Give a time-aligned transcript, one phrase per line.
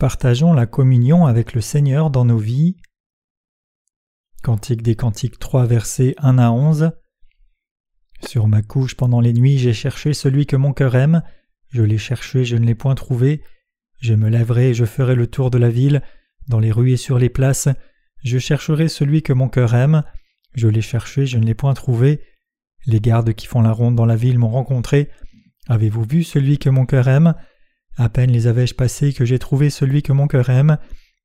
[0.00, 2.74] Partageons la communion avec le Seigneur dans nos vies.
[4.42, 6.92] Cantique des Cantiques 3 versets 1 à 11
[8.26, 11.22] Sur ma couche pendant les nuits j'ai cherché celui que mon cœur aime,
[11.68, 13.42] je l'ai cherché, je ne l'ai point trouvé,
[14.00, 16.00] je me lèverai et je ferai le tour de la ville,
[16.48, 17.68] dans les rues et sur les places,
[18.24, 20.02] je chercherai celui que mon cœur aime,
[20.54, 22.22] je l'ai cherché, je ne l'ai point trouvé,
[22.86, 25.10] les gardes qui font la ronde dans la ville m'ont rencontré,
[25.68, 27.34] avez-vous vu celui que mon cœur aime?
[27.96, 30.78] À peine les avais-je passés que j'ai trouvé celui que mon cœur aime,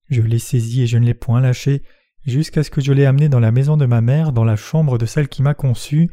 [0.09, 1.83] je l'ai saisi et je ne l'ai point lâché,
[2.25, 4.97] jusqu'à ce que je l'ai amené dans la maison de ma mère, dans la chambre
[4.97, 6.09] de celle qui m'a conçu.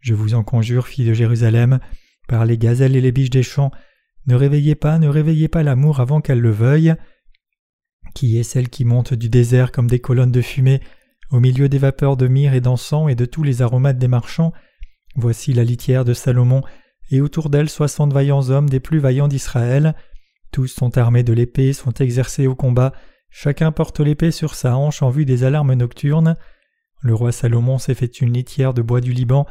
[0.00, 1.80] Je vous en conjure, fille de Jérusalem,
[2.28, 3.70] par les gazelles et les biches des champs,
[4.26, 6.94] ne réveillez pas, ne réveillez pas l'amour avant qu'elle le veuille.
[8.14, 10.80] Qui est celle qui monte du désert comme des colonnes de fumée,
[11.30, 14.52] au milieu des vapeurs de myrrhe et d'encens et de tous les aromates des marchands
[15.16, 16.62] Voici la litière de Salomon,
[17.10, 19.94] et autour d'elle soixante vaillants hommes des plus vaillants d'Israël.
[20.50, 22.92] Tous sont armés de l'épée, sont exercés au combat,
[23.36, 26.36] Chacun porte l'épée sur sa hanche en vue des alarmes nocturnes.
[27.02, 29.44] Le roi Salomon s'est fait une litière de bois du Liban,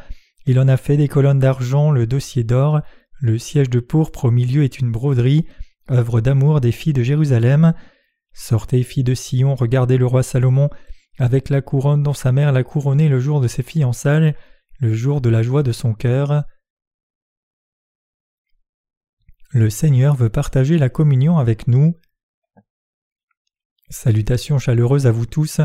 [0.46, 2.80] il en a fait des colonnes d'argent, le dossier d'or,
[3.20, 5.46] le siège de pourpre au milieu est une broderie,
[5.92, 7.74] œuvre d'amour des filles de Jérusalem.
[8.32, 10.70] Sortez, filles de Sion, regardez le roi Salomon,
[11.20, 14.34] avec la couronne dont sa mère l'a couronné le jour de ses fiançailles,
[14.80, 16.46] le jour de la joie de son cœur.
[19.56, 21.96] Le Seigneur veut partager la communion avec nous.
[23.92, 25.62] Salutations chaleureuses à vous tous.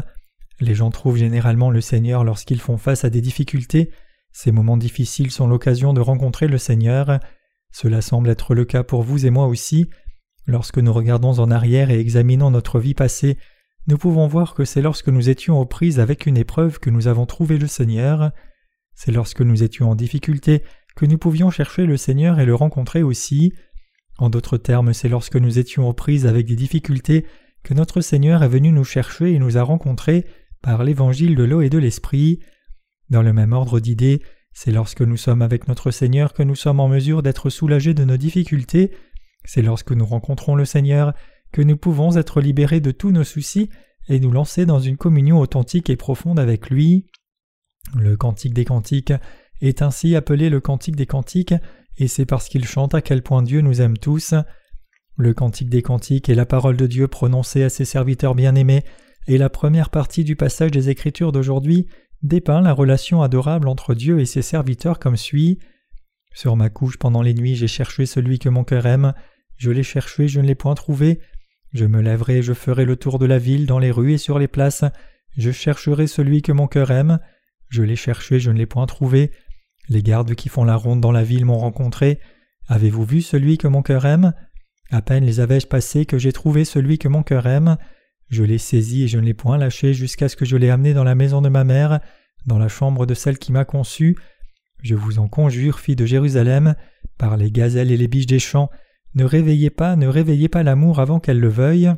[0.60, 3.90] Les gens trouvent généralement le Seigneur lorsqu'ils font face à des difficultés.
[4.30, 7.18] Ces moments difficiles sont l'occasion de rencontrer le Seigneur.
[7.72, 9.88] Cela semble être le cas pour vous et moi aussi.
[10.44, 13.38] Lorsque nous regardons en arrière et examinons notre vie passée,
[13.86, 17.08] nous pouvons voir que c'est lorsque nous étions aux prises avec une épreuve que nous
[17.08, 18.32] avons trouvé le Seigneur.
[18.94, 20.62] C'est lorsque nous étions en difficulté
[20.94, 23.54] que nous pouvions chercher le Seigneur et le rencontrer aussi.
[24.18, 27.24] En d'autres termes, c'est lorsque nous étions aux prises avec des difficultés
[27.62, 30.26] que notre Seigneur est venu nous chercher et nous a rencontrés
[30.60, 32.40] par l'évangile de l'eau et de l'esprit.
[33.10, 34.20] Dans le même ordre d'idées,
[34.52, 38.04] c'est lorsque nous sommes avec notre Seigneur que nous sommes en mesure d'être soulagés de
[38.04, 38.90] nos difficultés,
[39.44, 41.14] c'est lorsque nous rencontrons le Seigneur
[41.52, 43.70] que nous pouvons être libérés de tous nos soucis
[44.08, 47.06] et nous lancer dans une communion authentique et profonde avec lui.
[47.94, 49.12] Le cantique des cantiques
[49.60, 51.54] est ainsi appelé le cantique des cantiques,
[51.98, 54.34] et c'est parce qu'il chante à quel point Dieu nous aime tous.
[55.16, 58.84] Le Cantique des Cantiques est la parole de Dieu prononcée à ses serviteurs bien-aimés,
[59.26, 61.86] et la première partie du passage des Écritures d'aujourd'hui
[62.22, 65.58] dépeint la relation adorable entre Dieu et ses serviteurs comme suit.
[66.32, 69.12] Sur ma couche pendant les nuits j'ai cherché celui que mon cœur aime,
[69.56, 71.20] je l'ai cherché, je ne l'ai point trouvé.
[71.72, 74.38] Je me lèverai, je ferai le tour de la ville, dans les rues et sur
[74.38, 74.84] les places,
[75.36, 77.18] je chercherai celui que mon cœur aime,
[77.68, 79.30] je l'ai cherché, je ne l'ai point trouvé.
[79.88, 82.20] Les gardes qui font la ronde dans la ville m'ont rencontré.
[82.66, 84.34] Avez-vous vu celui que mon cœur aime?
[84.90, 87.76] À peine les avais-je passés que j'ai trouvé celui que mon cœur aime.
[88.28, 90.92] Je l'ai saisi et je ne l'ai point lâché jusqu'à ce que je l'ai amené
[90.92, 92.00] dans la maison de ma mère,
[92.46, 94.16] dans la chambre de celle qui m'a conçu.
[94.82, 96.74] Je vous en conjure, fille de Jérusalem,
[97.16, 98.70] par les gazelles et les biches des champs,
[99.14, 101.90] ne réveillez pas, ne réveillez pas l'amour avant qu'elle le veuille.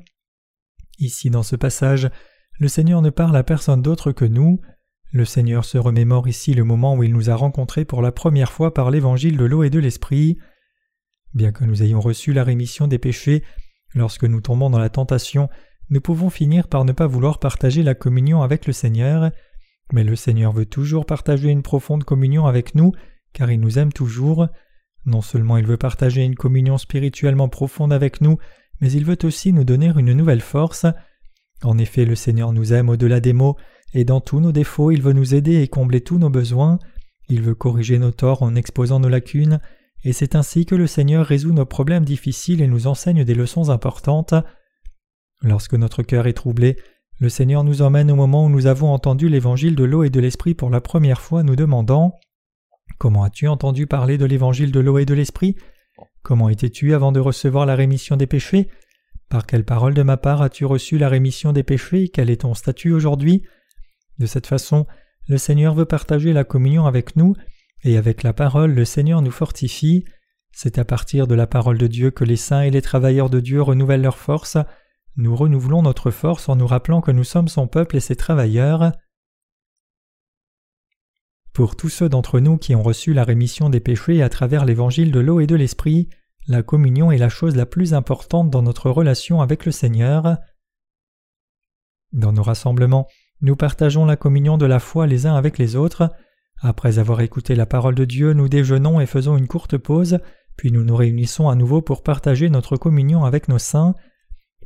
[0.99, 2.11] Ici, dans ce passage,
[2.59, 4.61] le Seigneur ne parle à personne d'autre que nous.
[5.13, 8.53] Le Seigneur se remémore ici le moment où il nous a rencontrés pour la première
[8.53, 10.39] fois par l'évangile de l'eau et de l'esprit.
[11.35, 13.43] Bien que nous ayons reçu la rémission des péchés,
[13.95, 15.49] lorsque nous tombons dans la tentation,
[15.89, 19.33] nous pouvons finir par ne pas vouloir partager la communion avec le Seigneur,
[19.93, 22.93] mais le Seigneur veut toujours partager une profonde communion avec nous,
[23.33, 24.47] car il nous aime toujours.
[25.07, 28.39] Non seulement il veut partager une communion spirituellement profonde avec nous,
[28.81, 30.87] mais il veut aussi nous donner une nouvelle force.
[31.63, 33.57] En effet, le Seigneur nous aime au-delà des mots,
[33.95, 36.79] et dans tous nos défauts il veut nous aider et combler tous nos besoins.
[37.29, 39.61] Il veut corriger nos torts en exposant nos lacunes,
[40.05, 43.71] et c'est ainsi que le Seigneur résout nos problèmes difficiles et nous enseigne des leçons
[43.71, 44.35] importantes.
[45.43, 46.77] Lorsque notre cœur est troublé,
[47.21, 50.21] le Seigneur nous emmène au moment où nous avons entendu l'évangile de l'eau et de
[50.21, 52.19] l'esprit pour la première fois, nous demandant
[52.99, 55.57] Comment as-tu entendu parler de l'évangile de l'eau et de l'esprit?
[56.23, 58.69] Comment étais-tu avant de recevoir la rémission des péchés?
[59.29, 62.09] Par quelle parole de ma part as-tu reçu la rémission des péchés?
[62.09, 63.43] Quel est ton statut aujourd'hui?
[64.21, 64.87] De cette façon,
[65.29, 67.35] le Seigneur veut partager la communion avec nous
[67.83, 70.05] et avec la parole, le Seigneur nous fortifie.
[70.53, 73.41] C'est à partir de la parole de Dieu que les saints et les travailleurs de
[73.41, 74.59] Dieu renouvellent leur force.
[75.17, 78.93] Nous renouvelons notre force en nous rappelant que nous sommes son peuple et ses travailleurs.
[81.55, 85.13] Pour tous ceux d'entre nous qui ont reçu la rémission des péchés à travers l'évangile
[85.13, 86.11] de l'eau et de l'esprit,
[86.47, 90.37] la communion est la chose la plus importante dans notre relation avec le Seigneur.
[92.13, 93.09] Dans nos rassemblements,
[93.43, 96.11] nous partageons la communion de la foi les uns avec les autres.
[96.61, 100.19] Après avoir écouté la parole de Dieu, nous déjeunons et faisons une courte pause,
[100.57, 103.95] puis nous nous réunissons à nouveau pour partager notre communion avec nos saints.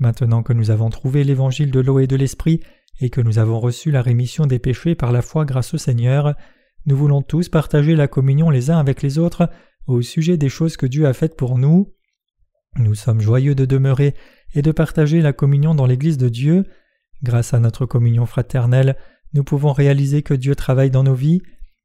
[0.01, 2.61] Maintenant que nous avons trouvé l'évangile de l'eau et de l'esprit,
[3.01, 6.35] et que nous avons reçu la rémission des péchés par la foi grâce au Seigneur,
[6.87, 9.49] nous voulons tous partager la communion les uns avec les autres
[9.87, 11.95] au sujet des choses que Dieu a faites pour nous.
[12.77, 14.15] Nous sommes joyeux de demeurer
[14.55, 16.65] et de partager la communion dans l'Église de Dieu.
[17.25, 18.97] Grâce à notre communion fraternelle,
[19.33, 21.41] nous pouvons réaliser que Dieu travaille dans nos vies.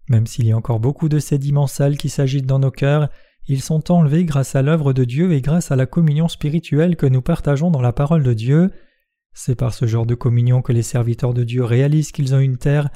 [0.09, 3.07] Même s'il y a encore beaucoup de sédiments sales qui s'agitent dans nos cœurs,
[3.47, 7.05] ils sont enlevés grâce à l'œuvre de Dieu et grâce à la communion spirituelle que
[7.05, 8.69] nous partageons dans la parole de Dieu.
[9.33, 12.57] C'est par ce genre de communion que les serviteurs de Dieu réalisent qu'ils ont une
[12.57, 12.89] terre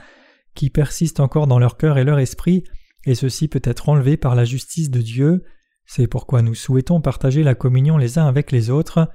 [0.54, 2.66] qui persiste encore dans leur cœur et leur esprit,
[3.06, 5.46] et ceci peut être enlevé par la justice de Dieu.
[5.86, 9.10] C'est pourquoi nous souhaitons partager la communion les uns avec les autres.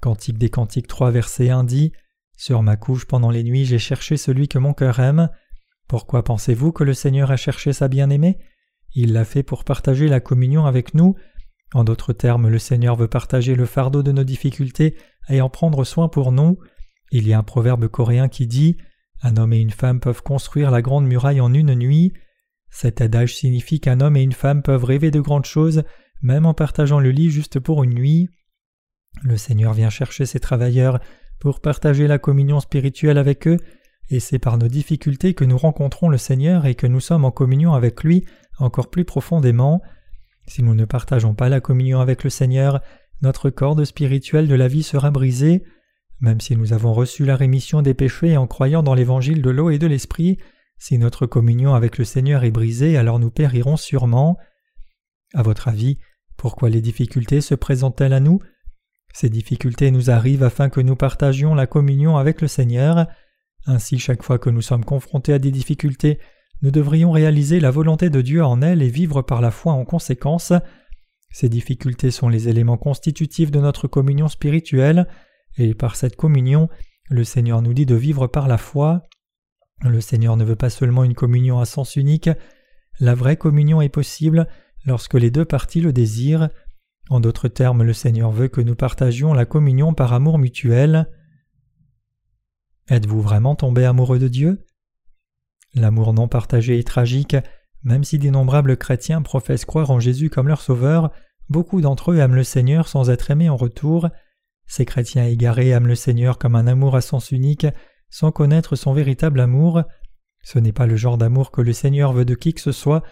[0.00, 1.92] Cantique des Cantiques 3 verset 1 dit
[2.36, 5.30] Sur ma couche pendant les nuits j'ai cherché celui que mon cœur aime.
[5.88, 8.38] Pourquoi pensez-vous que le Seigneur a cherché sa bien-aimée?
[8.94, 11.16] Il l'a fait pour partager la communion avec nous.
[11.74, 14.96] En d'autres termes, le Seigneur veut partager le fardeau de nos difficultés
[15.28, 16.58] et en prendre soin pour nous.
[17.10, 18.76] Il y a un proverbe coréen qui dit
[19.22, 22.12] Un homme et une femme peuvent construire la grande muraille en une nuit.
[22.70, 25.84] Cet adage signifie qu'un homme et une femme peuvent rêver de grandes choses,
[26.22, 28.28] même en partageant le lit juste pour une nuit.
[29.22, 31.00] Le Seigneur vient chercher ses travailleurs
[31.40, 33.58] pour partager la communion spirituelle avec eux,
[34.08, 37.30] et c'est par nos difficultés que nous rencontrons le Seigneur et que nous sommes en
[37.30, 38.24] communion avec lui
[38.58, 39.82] encore plus profondément.
[40.46, 42.80] Si nous ne partageons pas la communion avec le Seigneur,
[43.22, 45.64] notre corde spirituelle de la vie sera brisé.
[46.20, 49.70] Même si nous avons reçu la rémission des péchés en croyant dans l'évangile de l'eau
[49.70, 50.38] et de l'esprit,
[50.78, 54.38] si notre communion avec le Seigneur est brisée, alors nous périrons sûrement.
[55.34, 55.98] À votre avis,
[56.36, 58.40] pourquoi les difficultés se présentent-elles à nous?
[59.18, 63.06] Ces difficultés nous arrivent afin que nous partagions la communion avec le Seigneur.
[63.64, 66.18] Ainsi, chaque fois que nous sommes confrontés à des difficultés,
[66.60, 69.86] nous devrions réaliser la volonté de Dieu en elles et vivre par la foi en
[69.86, 70.52] conséquence.
[71.30, 75.06] Ces difficultés sont les éléments constitutifs de notre communion spirituelle,
[75.56, 76.68] et par cette communion,
[77.08, 79.02] le Seigneur nous dit de vivre par la foi.
[79.80, 82.28] Le Seigneur ne veut pas seulement une communion à sens unique,
[83.00, 84.46] la vraie communion est possible
[84.84, 86.50] lorsque les deux parties le désirent.
[87.08, 91.08] En d'autres termes, le Seigneur veut que nous partagions la communion par amour mutuel.
[92.88, 94.66] Êtes-vous vraiment tombé amoureux de Dieu?
[95.74, 97.36] L'amour non partagé est tragique,
[97.84, 101.12] même si d'innombrables chrétiens professent croire en Jésus comme leur sauveur,
[101.48, 104.08] beaucoup d'entre eux aiment le Seigneur sans être aimés en retour.
[104.66, 107.66] Ces chrétiens égarés aiment le Seigneur comme un amour à sens unique,
[108.10, 109.84] sans connaître son véritable amour.
[110.42, 113.02] Ce n'est pas le genre d'amour que le Seigneur veut de qui que ce soit,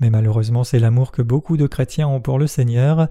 [0.00, 3.08] mais malheureusement c'est l'amour que beaucoup de chrétiens ont pour le Seigneur.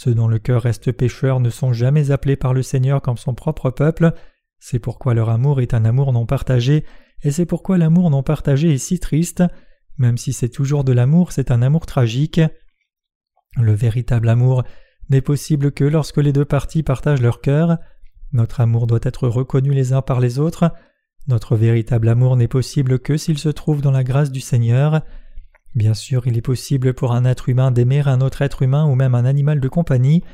[0.00, 3.34] Ceux dont le cœur reste pécheur ne sont jamais appelés par le Seigneur comme son
[3.34, 4.12] propre peuple,
[4.60, 6.84] c'est pourquoi leur amour est un amour non partagé,
[7.24, 9.42] et c'est pourquoi l'amour non partagé est si triste,
[9.96, 12.40] même si c'est toujours de l'amour, c'est un amour tragique.
[13.56, 14.62] Le véritable amour
[15.10, 17.78] n'est possible que lorsque les deux parties partagent leur cœur.
[18.32, 20.72] Notre amour doit être reconnu les uns par les autres.
[21.26, 25.02] Notre véritable amour n'est possible que s'il se trouve dans la grâce du Seigneur.
[25.74, 28.94] Bien sûr, il est possible pour un être humain d'aimer un autre être humain ou
[28.94, 30.24] même un animal de compagnie,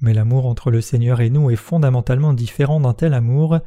[0.00, 3.58] mais l'amour entre le Seigneur et nous est fondamentalement différent d'un tel amour.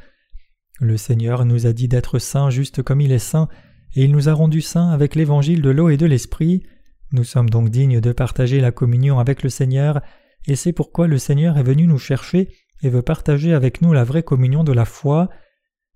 [0.79, 3.49] Le Seigneur nous a dit d'être saints juste comme il est saint,
[3.95, 6.63] et il nous a rendus saints avec l'évangile de l'eau et de l'esprit.
[7.11, 10.01] Nous sommes donc dignes de partager la communion avec le Seigneur,
[10.45, 12.49] et c'est pourquoi le Seigneur est venu nous chercher
[12.83, 15.29] et veut partager avec nous la vraie communion de la foi.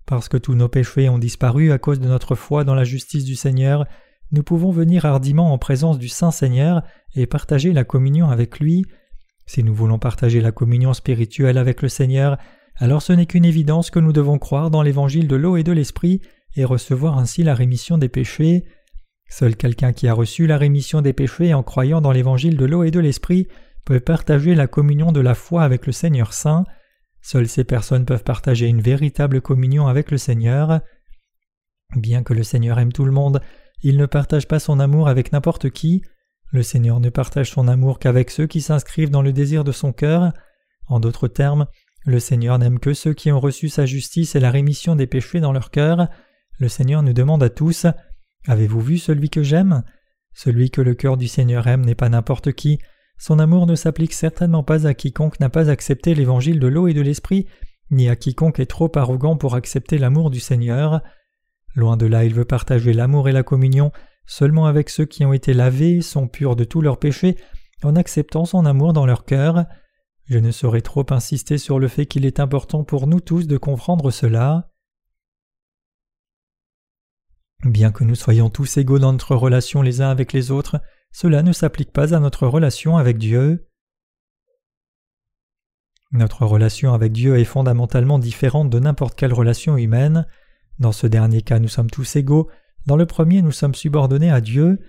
[0.05, 3.23] Parce que tous nos péchés ont disparu à cause de notre foi dans la justice
[3.23, 3.85] du Seigneur,
[4.31, 6.83] nous pouvons venir hardiment en présence du Saint Seigneur
[7.15, 8.85] et partager la communion avec lui.
[9.45, 12.38] Si nous voulons partager la communion spirituelle avec le Seigneur,
[12.77, 15.73] alors ce n'est qu'une évidence que nous devons croire dans l'évangile de l'eau et de
[15.73, 16.21] l'esprit
[16.55, 18.63] et recevoir ainsi la rémission des péchés.
[19.29, 22.83] Seul quelqu'un qui a reçu la rémission des péchés en croyant dans l'évangile de l'eau
[22.83, 23.47] et de l'esprit
[23.85, 26.65] peut partager la communion de la foi avec le Seigneur Saint.
[27.21, 30.81] Seules ces personnes peuvent partager une véritable communion avec le Seigneur.
[31.95, 33.41] Bien que le Seigneur aime tout le monde,
[33.83, 36.01] il ne partage pas son amour avec n'importe qui.
[36.51, 39.93] Le Seigneur ne partage son amour qu'avec ceux qui s'inscrivent dans le désir de son
[39.93, 40.33] cœur.
[40.88, 41.65] En d'autres termes,
[42.05, 45.39] le Seigneur n'aime que ceux qui ont reçu sa justice et la rémission des péchés
[45.39, 46.07] dans leur cœur.
[46.59, 47.85] Le Seigneur nous demande à tous
[48.47, 49.83] Avez-vous vu celui que j'aime?
[50.33, 52.79] Celui que le cœur du Seigneur aime n'est pas n'importe qui.
[53.17, 56.93] Son amour ne s'applique certainement pas à quiconque n'a pas accepté l'évangile de l'eau et
[56.93, 57.45] de l'esprit,
[57.91, 61.01] ni à quiconque est trop arrogant pour accepter l'amour du Seigneur.
[61.75, 63.91] Loin de là, il veut partager l'amour et la communion
[64.31, 67.37] seulement avec ceux qui ont été lavés, sont purs de tous leurs péchés,
[67.83, 69.65] en acceptant son amour dans leur cœur.
[70.25, 73.57] Je ne saurais trop insister sur le fait qu'il est important pour nous tous de
[73.57, 74.71] comprendre cela.
[77.65, 81.43] Bien que nous soyons tous égaux dans notre relation les uns avec les autres, cela
[81.43, 83.67] ne s'applique pas à notre relation avec Dieu.
[86.13, 90.25] Notre relation avec Dieu est fondamentalement différente de n'importe quelle relation humaine.
[90.81, 92.50] Dans ce dernier cas, nous sommes tous égaux.
[92.88, 94.79] Dans le premier, nous sommes subordonnés à Dieu.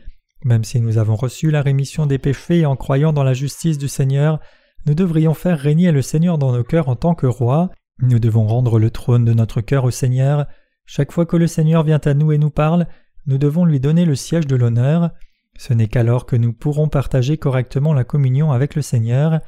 [0.42, 3.88] Même si nous avons reçu la rémission des péchés en croyant dans la justice du
[3.88, 4.40] Seigneur,
[4.86, 7.70] nous devrions faire régner le Seigneur dans nos cœurs en tant que roi.
[8.00, 10.46] Nous devons rendre le trône de notre cœur au Seigneur.
[10.86, 12.86] Chaque fois que le Seigneur vient à nous et nous parle,
[13.26, 15.10] nous devons lui donner le siège de l'honneur.
[15.58, 19.40] Ce n'est qu'alors que nous pourrons partager correctement la communion avec le Seigneur.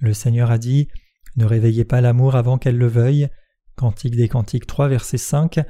[0.00, 0.88] Le Seigneur a dit
[1.36, 3.28] Ne réveillez pas l'amour avant qu'elle le veuille.
[3.78, 5.60] Cantique des Cantiques 3, verset 5.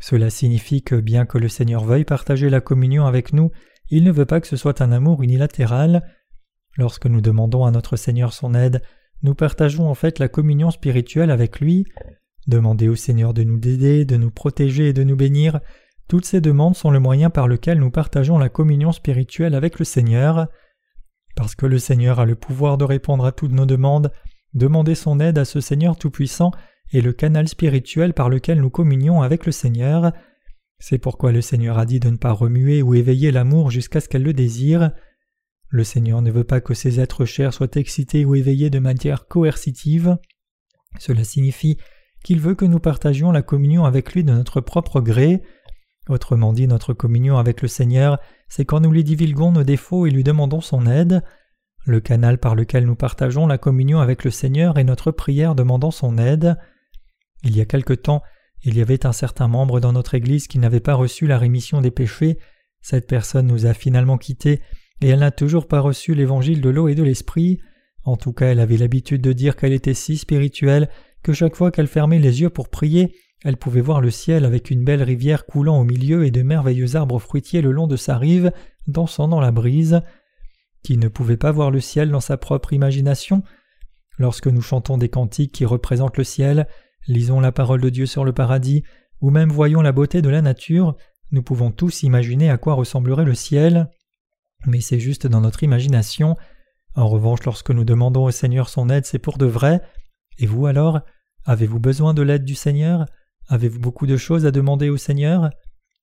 [0.00, 3.50] Cela signifie que bien que le Seigneur veuille partager la communion avec nous,
[3.90, 6.02] il ne veut pas que ce soit un amour unilatéral.
[6.78, 8.82] Lorsque nous demandons à notre Seigneur son aide,
[9.22, 11.86] nous partageons en fait la communion spirituelle avec lui.
[12.46, 15.58] Demander au Seigneur de nous aider, de nous protéger et de nous bénir,
[16.08, 19.84] toutes ces demandes sont le moyen par lequel nous partageons la communion spirituelle avec le
[19.84, 20.46] Seigneur.
[21.34, 24.12] Parce que le Seigneur a le pouvoir de répondre à toutes nos demandes,
[24.54, 26.52] demander son aide à ce Seigneur Tout-Puissant
[26.92, 30.12] est le canal spirituel par lequel nous communions avec le Seigneur.
[30.78, 34.08] C'est pourquoi le Seigneur a dit de ne pas remuer ou éveiller l'amour jusqu'à ce
[34.08, 34.92] qu'elle le désire.
[35.68, 39.28] Le Seigneur ne veut pas que ses êtres chers soient excités ou éveillés de manière
[39.28, 40.16] coercitive.
[40.98, 41.78] Cela signifie
[42.24, 45.42] qu'il veut que nous partagions la communion avec lui de notre propre gré.
[46.08, 48.18] Autrement dit, notre communion avec le Seigneur,
[48.48, 51.22] c'est quand nous lui divulguons nos défauts et lui demandons son aide.
[51.86, 55.90] Le canal par lequel nous partageons la communion avec le Seigneur est notre prière demandant
[55.90, 56.56] son aide.
[57.42, 58.22] Il y a quelque temps,
[58.62, 61.80] il y avait un certain membre dans notre Église qui n'avait pas reçu la rémission
[61.80, 62.38] des péchés.
[62.82, 64.60] Cette personne nous a finalement quittés
[65.00, 67.58] et elle n'a toujours pas reçu l'évangile de l'eau et de l'esprit.
[68.04, 70.88] En tout cas, elle avait l'habitude de dire qu'elle était si spirituelle
[71.22, 74.70] que chaque fois qu'elle fermait les yeux pour prier, elle pouvait voir le ciel avec
[74.70, 78.18] une belle rivière coulant au milieu et de merveilleux arbres fruitiers le long de sa
[78.18, 78.52] rive,
[78.86, 80.02] dansant dans la brise.
[80.82, 83.42] Qui ne pouvait pas voir le ciel dans sa propre imagination
[84.18, 86.66] Lorsque nous chantons des cantiques qui représentent le ciel,
[87.10, 88.82] lisons la parole de Dieu sur le paradis,
[89.20, 90.96] ou même voyons la beauté de la nature,
[91.32, 93.90] nous pouvons tous imaginer à quoi ressemblerait le ciel.
[94.66, 96.36] Mais c'est juste dans notre imagination.
[96.94, 99.80] En revanche, lorsque nous demandons au Seigneur son aide, c'est pour de vrai.
[100.38, 101.00] Et vous alors
[101.46, 103.06] Avez-vous besoin de l'aide du Seigneur?
[103.48, 105.50] Avez-vous beaucoup de choses à demander au Seigneur?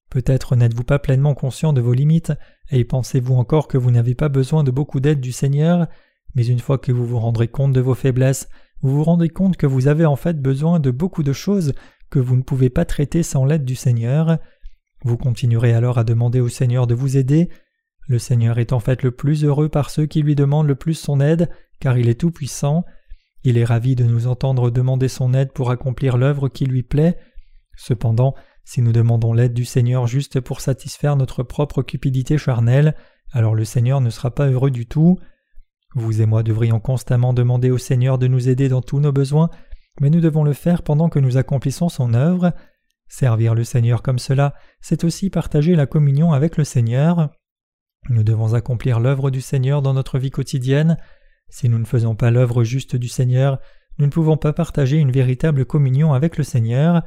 [0.10, 2.34] Peut-être n'êtes-vous pas pleinement conscient de vos limites,
[2.72, 5.88] et pensez-vous encore que vous n'avez pas besoin de beaucoup d'aide du Seigneur,
[6.34, 8.50] mais une fois que vous vous rendrez compte de vos faiblesses,
[8.82, 11.74] vous vous rendez compte que vous avez en fait besoin de beaucoup de choses
[12.10, 14.38] que vous ne pouvez pas traiter sans l'aide du Seigneur.
[15.04, 17.50] Vous continuerez alors à demander au Seigneur de vous aider.
[18.08, 20.94] Le Seigneur est en fait le plus heureux par ceux qui lui demandent le plus
[20.94, 22.86] son aide, car il est tout-puissant.
[23.44, 27.18] Il est ravi de nous entendre demander son aide pour accomplir l'œuvre qui lui plaît.
[27.76, 32.96] Cependant, si nous demandons l'aide du Seigneur juste pour satisfaire notre propre cupidité charnelle,
[33.32, 35.18] alors le Seigneur ne sera pas heureux du tout.
[35.96, 39.50] Vous et moi devrions constamment demander au Seigneur de nous aider dans tous nos besoins,
[40.00, 42.54] mais nous devons le faire pendant que nous accomplissons son œuvre.
[43.08, 47.32] Servir le Seigneur comme cela, c'est aussi partager la communion avec le Seigneur.
[48.10, 50.98] Nous devons accomplir l'œuvre du Seigneur dans notre vie quotidienne.
[51.50, 53.60] Si nous ne faisons pas l'œuvre juste du Seigneur,
[53.98, 57.04] nous ne pouvons pas partager une véritable communion avec le Seigneur.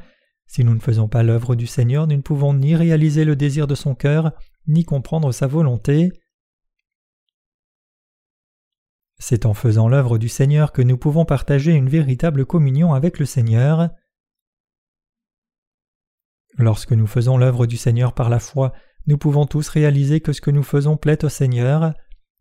[0.47, 3.67] Si nous ne faisons pas l'œuvre du Seigneur, nous ne pouvons ni réaliser le désir
[3.67, 4.33] de son cœur,
[4.67, 6.11] ni comprendre sa volonté.
[9.21, 13.27] C'est en faisant l'œuvre du Seigneur que nous pouvons partager une véritable communion avec le
[13.27, 13.91] Seigneur.
[16.59, 18.73] Lorsque nous faisons l'œuvre du Seigneur par la foi,
[19.07, 21.95] nous pouvons tous réaliser que ce que nous faisons plaît au Seigneur.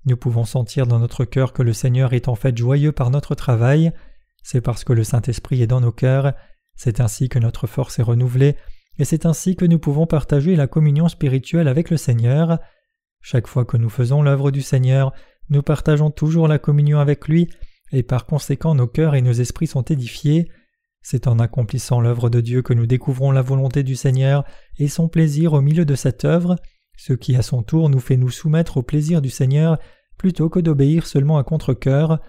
[0.05, 3.35] Nous pouvons sentir dans notre cœur que le Seigneur est en fait joyeux par notre
[3.35, 3.91] travail.
[4.41, 6.33] C'est parce que le Saint-Esprit est dans nos cœurs
[6.79, 8.55] c'est ainsi que notre force est renouvelée,
[8.99, 12.57] et c'est ainsi que nous pouvons partager la communion spirituelle avec le Seigneur.
[13.19, 15.11] Chaque fois que nous faisons l'œuvre du Seigneur,
[15.49, 17.49] nous partageons toujours la communion avec lui,
[17.91, 20.49] et par conséquent nos cœurs et nos esprits sont édifiés.
[21.01, 24.43] C'est en accomplissant l'œuvre de Dieu que nous découvrons la volonté du Seigneur
[24.77, 26.57] et son plaisir au milieu de cette œuvre,
[26.97, 29.79] ce qui à son tour nous fait nous soumettre au plaisir du Seigneur
[30.17, 32.19] plutôt que d'obéir seulement à contre-cœur.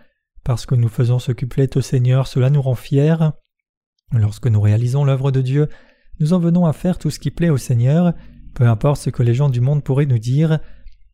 [0.44, 3.16] Parce que nous faisons ce qui plaît au Seigneur, cela nous rend fiers.
[4.12, 5.68] Lorsque nous réalisons l'œuvre de Dieu,
[6.20, 8.14] nous en venons à faire tout ce qui plaît au Seigneur,
[8.54, 10.60] peu importe ce que les gens du monde pourraient nous dire.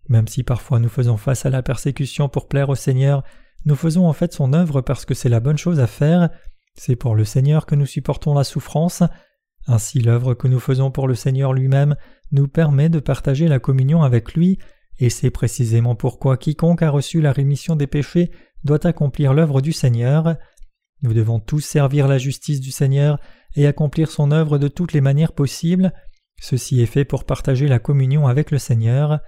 [0.08, 3.22] Même si parfois nous faisons face à la persécution pour plaire au Seigneur,
[3.64, 6.30] nous faisons en fait son œuvre parce que c'est la bonne chose à faire.
[6.74, 9.02] C'est pour le Seigneur que nous supportons la souffrance.
[9.66, 11.96] Ainsi l'œuvre que nous faisons pour le Seigneur lui-même
[12.30, 14.58] nous permet de partager la communion avec lui,
[14.98, 18.30] et c'est précisément pourquoi quiconque a reçu la rémission des péchés
[18.64, 20.36] doit accomplir l'œuvre du Seigneur.
[21.02, 23.18] Nous devons tous servir la justice du Seigneur
[23.54, 25.92] et accomplir son œuvre de toutes les manières possibles.
[26.40, 29.20] Ceci est fait pour partager la communion avec le Seigneur.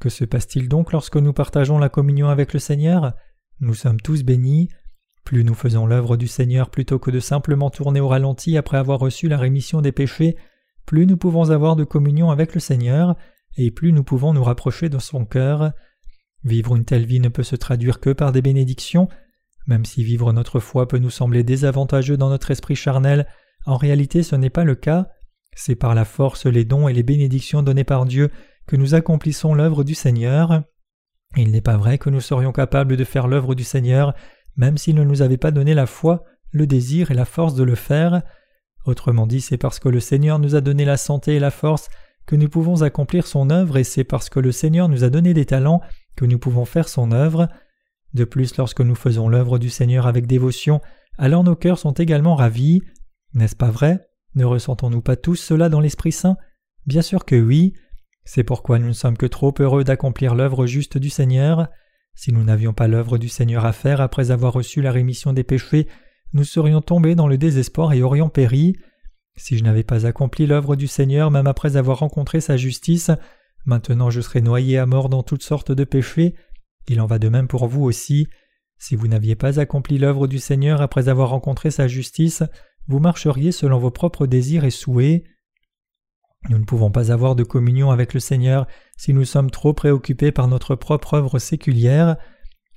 [0.00, 3.12] Que se passe-t-il donc lorsque nous partageons la communion avec le Seigneur?
[3.60, 4.70] Nous sommes tous bénis.
[5.24, 8.98] Plus nous faisons l'œuvre du Seigneur plutôt que de simplement tourner au ralenti après avoir
[8.98, 10.36] reçu la rémission des péchés,
[10.86, 13.14] plus nous pouvons avoir de communion avec le Seigneur,
[13.58, 15.72] et plus nous pouvons nous rapprocher de son cœur.
[16.44, 19.08] Vivre une telle vie ne peut se traduire que par des bénédictions,
[19.66, 23.26] même si vivre notre foi peut nous sembler désavantageux dans notre esprit charnel,
[23.66, 25.08] en réalité ce n'est pas le cas,
[25.54, 28.30] c'est par la force, les dons et les bénédictions données par Dieu
[28.76, 30.62] nous accomplissons l'œuvre du Seigneur.
[31.36, 34.14] Il n'est pas vrai que nous serions capables de faire l'œuvre du Seigneur
[34.56, 37.64] même s'il ne nous avait pas donné la foi, le désir et la force de
[37.64, 38.22] le faire.
[38.84, 41.88] Autrement dit, c'est parce que le Seigneur nous a donné la santé et la force
[42.26, 45.34] que nous pouvons accomplir son œuvre et c'est parce que le Seigneur nous a donné
[45.34, 45.80] des talents
[46.16, 47.48] que nous pouvons faire son œuvre.
[48.14, 50.80] De plus, lorsque nous faisons l'œuvre du Seigneur avec dévotion,
[51.18, 52.82] alors nos cœurs sont également ravis.
[53.34, 54.08] N'est-ce pas vrai?
[54.34, 56.36] Ne ressentons-nous pas tous cela dans l'Esprit Saint?
[56.86, 57.74] Bien sûr que oui.
[58.24, 61.68] C'est pourquoi nous ne sommes que trop heureux d'accomplir l'œuvre juste du Seigneur.
[62.14, 65.44] Si nous n'avions pas l'œuvre du Seigneur à faire après avoir reçu la rémission des
[65.44, 65.88] péchés,
[66.32, 68.76] nous serions tombés dans le désespoir et aurions péri.
[69.36, 73.10] Si je n'avais pas accompli l'œuvre du Seigneur même après avoir rencontré sa justice,
[73.64, 76.34] maintenant je serais noyé à mort dans toutes sortes de péchés.
[76.88, 78.28] Il en va de même pour vous aussi.
[78.78, 82.42] Si vous n'aviez pas accompli l'œuvre du Seigneur après avoir rencontré sa justice,
[82.86, 85.24] vous marcheriez selon vos propres désirs et souhaits.
[86.48, 88.66] Nous ne pouvons pas avoir de communion avec le Seigneur
[88.96, 92.16] si nous sommes trop préoccupés par notre propre œuvre séculière.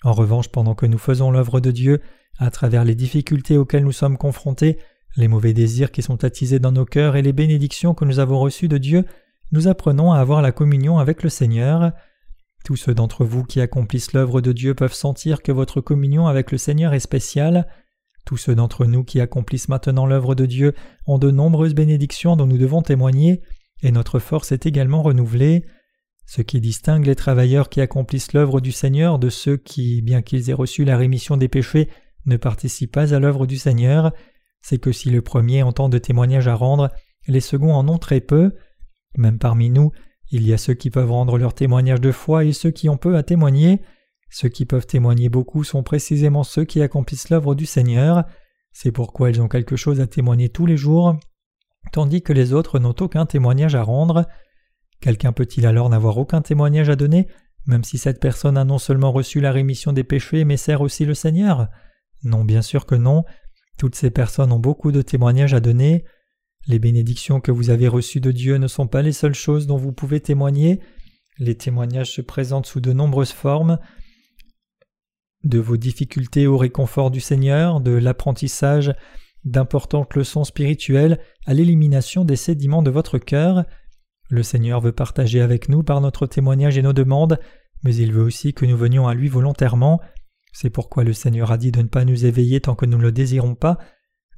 [0.03, 2.01] En revanche, pendant que nous faisons l'œuvre de Dieu,
[2.39, 4.79] à travers les difficultés auxquelles nous sommes confrontés,
[5.15, 8.39] les mauvais désirs qui sont attisés dans nos cœurs et les bénédictions que nous avons
[8.39, 9.05] reçues de Dieu,
[9.51, 11.91] nous apprenons à avoir la communion avec le Seigneur.
[12.65, 16.51] Tous ceux d'entre vous qui accomplissent l'œuvre de Dieu peuvent sentir que votre communion avec
[16.51, 17.67] le Seigneur est spéciale.
[18.25, 20.73] Tous ceux d'entre nous qui accomplissent maintenant l'œuvre de Dieu
[21.07, 23.41] ont de nombreuses bénédictions dont nous devons témoigner,
[23.81, 25.65] et notre force est également renouvelée.
[26.25, 30.49] Ce qui distingue les travailleurs qui accomplissent l'œuvre du Seigneur de ceux qui, bien qu'ils
[30.49, 31.89] aient reçu la rémission des péchés,
[32.25, 34.13] ne participent pas à l'œuvre du Seigneur,
[34.61, 36.89] c'est que si le premier entend de témoignages à rendre,
[37.27, 38.53] les seconds en ont très peu.
[39.17, 39.91] Même parmi nous,
[40.31, 42.97] il y a ceux qui peuvent rendre leur témoignage de foi et ceux qui ont
[42.97, 43.81] peu à témoigner.
[44.33, 48.23] Ceux qui peuvent témoigner beaucoup sont précisément ceux qui accomplissent l'œuvre du Seigneur.
[48.71, 51.15] C'est pourquoi ils ont quelque chose à témoigner tous les jours,
[51.91, 54.25] tandis que les autres n'ont aucun témoignage à rendre.
[55.01, 57.27] Quelqu'un peut-il alors n'avoir aucun témoignage à donner,
[57.67, 61.05] même si cette personne a non seulement reçu la rémission des péchés, mais sert aussi
[61.05, 61.67] le Seigneur?
[62.23, 63.25] Non, bien sûr que non.
[63.77, 66.05] Toutes ces personnes ont beaucoup de témoignages à donner.
[66.65, 69.77] Les bénédictions que vous avez reçues de Dieu ne sont pas les seules choses dont
[69.77, 70.79] vous pouvez témoigner.
[71.37, 73.77] Les témoignages se présentent sous de nombreuses formes
[75.43, 78.93] de vos difficultés au réconfort du Seigneur, de l'apprentissage
[79.43, 83.65] d'importantes leçons spirituelles à l'élimination des sédiments de votre cœur.
[84.29, 87.39] Le Seigneur veut partager avec nous par notre témoignage et nos demandes,
[87.83, 89.99] mais il veut aussi que nous venions à lui volontairement.
[90.53, 93.03] C'est pourquoi le Seigneur a dit de ne pas nous éveiller tant que nous ne
[93.03, 93.77] le désirons pas.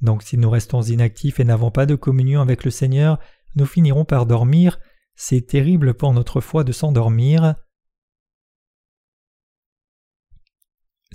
[0.02, 3.18] Donc si nous restons inactifs et n'avons pas de communion avec le Seigneur,
[3.54, 4.80] nous finirons par dormir.
[5.14, 7.54] C'est terrible pour notre foi de s'endormir.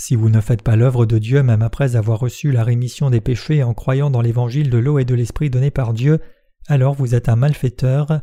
[0.02, 3.22] Si vous ne faites pas l'œuvre de Dieu même après avoir reçu la rémission des
[3.22, 6.20] péchés en croyant dans l'évangile de l'eau et de l'esprit donné par Dieu,
[6.68, 8.22] alors vous êtes un malfaiteur.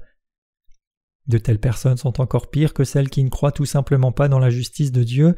[1.29, 4.41] De telles personnes sont encore pires que celles qui ne croient tout simplement pas dans
[4.41, 5.37] la justice de Dieu.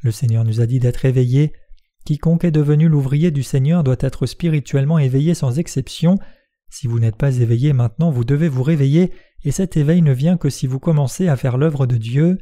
[0.00, 1.52] Le Seigneur nous a dit d'être éveillés.
[2.06, 6.18] Quiconque est devenu l'ouvrier du Seigneur doit être spirituellement éveillé sans exception.
[6.70, 9.12] Si vous n'êtes pas éveillé maintenant, vous devez vous réveiller,
[9.44, 12.38] et cet éveil ne vient que si vous commencez à faire l'œuvre de Dieu.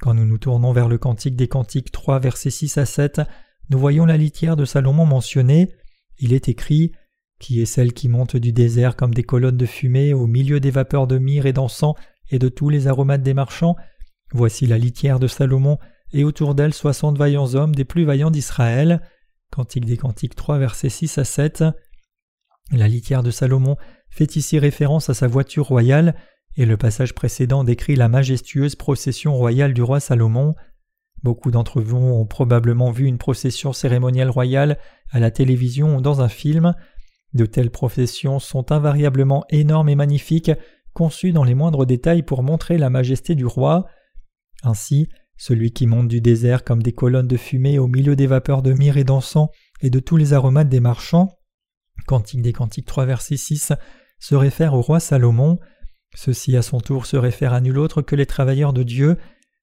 [0.00, 3.20] Quand nous nous tournons vers le Cantique des Cantiques 3, versets 6 à 7,
[3.70, 5.72] nous voyons la litière de Salomon mentionnée.
[6.18, 6.92] Il est écrit
[7.40, 10.70] Qui est celle qui monte du désert comme des colonnes de fumée au milieu des
[10.70, 11.94] vapeurs de myrrhe et d'encens
[12.30, 13.76] et de tous les aromates des marchands?
[14.32, 15.78] Voici la litière de Salomon,
[16.12, 19.02] et autour d'elle soixante vaillants hommes des plus vaillants d'Israël.
[19.50, 21.64] Cantique des Cantiques 3, versets 6 à 7.
[22.70, 23.76] La litière de Salomon
[24.10, 26.14] fait ici référence à sa voiture royale
[26.58, 30.56] et le passage précédent décrit la majestueuse procession royale du roi Salomon.
[31.22, 34.76] Beaucoup d'entre vous ont probablement vu une procession cérémonielle royale
[35.12, 36.74] à la télévision ou dans un film.
[37.32, 40.50] De telles processions sont invariablement énormes et magnifiques,
[40.94, 43.86] conçues dans les moindres détails pour montrer la majesté du roi.
[44.64, 48.62] Ainsi, celui qui monte du désert comme des colonnes de fumée au milieu des vapeurs
[48.62, 49.48] de myrrhe et d'encens
[49.80, 51.38] et de tous les aromates des marchands,
[52.08, 53.72] Cantique des Cantiques 3 verset 6,
[54.18, 55.58] se réfère au roi Salomon.
[56.20, 59.18] Ceci à son tour se réfère à nul autre que les travailleurs de Dieu.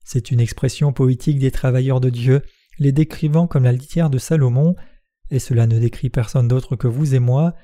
[0.05, 2.43] C'est une expression poétique des travailleurs de Dieu,
[2.79, 4.77] les décrivant comme la litière de Salomon,
[5.29, 7.55] et cela ne décrit personne d'autre que vous et moi.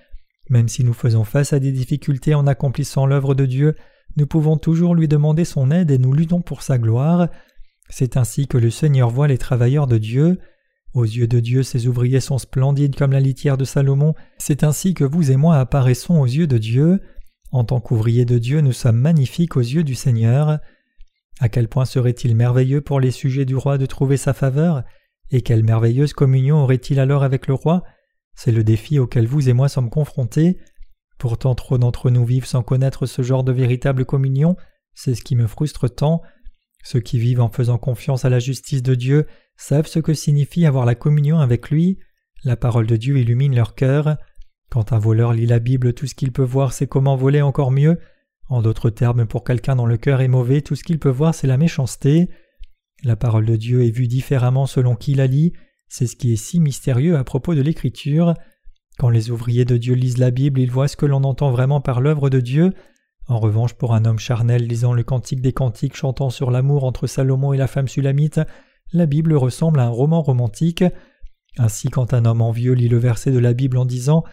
[0.49, 3.77] Même si nous faisons face à des difficultés en accomplissant l'œuvre de Dieu,
[4.17, 7.29] nous pouvons toujours lui demander son aide et nous luttons pour sa gloire.
[7.89, 10.37] C'est ainsi que le Seigneur voit les travailleurs de Dieu.
[10.93, 14.93] Aux yeux de Dieu, ses ouvriers sont splendides comme la litière de Salomon, c'est ainsi
[14.93, 16.99] que vous et moi apparaissons aux yeux de Dieu.
[17.51, 20.59] En tant qu'ouvriers de Dieu, nous sommes magnifiques aux yeux du Seigneur.
[21.39, 24.83] À quel point serait-il merveilleux pour les sujets du roi de trouver sa faveur?
[25.31, 27.83] Et quelle merveilleuse communion aurait-il alors avec le roi?
[28.35, 30.59] C'est le défi auquel vous et moi sommes confrontés.
[31.17, 34.55] Pourtant trop d'entre nous vivent sans connaître ce genre de véritable communion,
[34.93, 36.21] c'est ce qui me frustre tant.
[36.83, 40.65] Ceux qui vivent en faisant confiance à la justice de Dieu savent ce que signifie
[40.65, 41.99] avoir la communion avec lui.
[42.43, 44.17] La parole de Dieu illumine leur cœur.
[44.71, 47.71] Quand un voleur lit la Bible, tout ce qu'il peut voir, c'est comment voler encore
[47.71, 47.99] mieux.
[48.47, 51.35] En d'autres termes, pour quelqu'un dont le cœur est mauvais, tout ce qu'il peut voir,
[51.35, 52.29] c'est la méchanceté.
[53.03, 55.51] La parole de Dieu est vue différemment selon qui la lit.
[55.89, 58.33] C'est ce qui est si mystérieux à propos de l'Écriture.
[58.97, 61.81] Quand les ouvriers de Dieu lisent la Bible, ils voient ce que l'on entend vraiment
[61.81, 62.71] par l'œuvre de Dieu.
[63.27, 67.07] En revanche, pour un homme charnel lisant le Cantique des Cantiques chantant sur l'amour entre
[67.07, 68.39] Salomon et la femme sulamite,
[68.93, 70.85] la Bible ressemble à un roman romantique.
[71.57, 74.23] Ainsi, quand un homme envieux lit le verset de la Bible en disant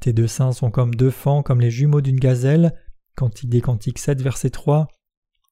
[0.00, 2.74] tes deux seins sont comme deux fans, comme les jumeaux d'une gazelle.
[3.16, 4.88] Cantique des Cantiques 7, verset 3.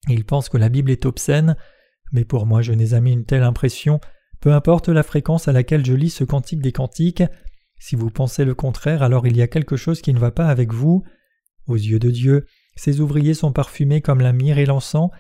[0.09, 1.57] Il pense que la Bible est obscène,
[2.13, 4.01] mais pour moi je n'ai jamais une telle impression,
[4.41, 7.23] peu importe la fréquence à laquelle je lis ce Cantique des Cantiques.
[7.79, 10.49] Si vous pensez le contraire, alors il y a quelque chose qui ne va pas
[10.49, 11.05] avec vous.
[11.69, 15.11] Aux yeux de Dieu, ces ouvriers sont parfumés comme la myrrhe et l'encens.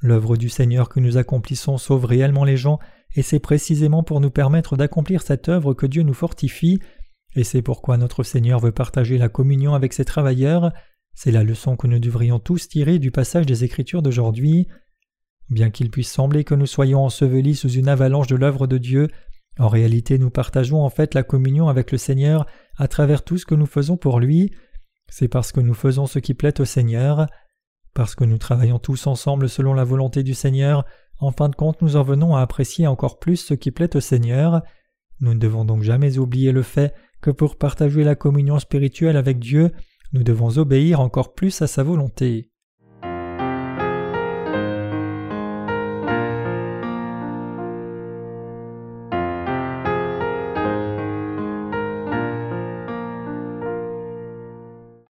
[0.00, 2.78] L'œuvre du Seigneur que nous accomplissons sauve réellement les gens,
[3.14, 6.80] et c'est précisément pour nous permettre d'accomplir cette œuvre que Dieu nous fortifie,
[7.36, 10.72] et c'est pourquoi notre Seigneur veut partager la communion avec ses travailleurs.
[11.14, 14.66] C'est la leçon que nous devrions tous tirer du passage des Écritures d'aujourd'hui.
[15.50, 19.08] Bien qu'il puisse sembler que nous soyons ensevelis sous une avalanche de l'œuvre de Dieu,
[19.58, 22.46] en réalité nous partageons en fait la communion avec le Seigneur
[22.76, 24.52] à travers tout ce que nous faisons pour lui.
[25.08, 27.26] C'est parce que nous faisons ce qui plaît au Seigneur.
[27.94, 30.84] Parce que nous travaillons tous ensemble selon la volonté du Seigneur,
[31.18, 34.00] en fin de compte nous en venons à apprécier encore plus ce qui plaît au
[34.00, 34.62] Seigneur.
[35.20, 39.38] Nous ne devons donc jamais oublier le fait que pour partager la communion spirituelle avec
[39.38, 39.72] Dieu,
[40.12, 42.50] nous devons obéir encore plus à sa volonté.